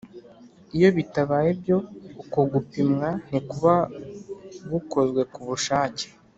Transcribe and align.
iyo 0.75 0.89
bitabaye 0.97 1.47
ibyo 1.55 1.77
uko 2.21 2.39
gupimwa 2.51 3.07
ntikuba 3.27 3.75
gukozwe 4.71 5.21
kubushake 5.33 6.05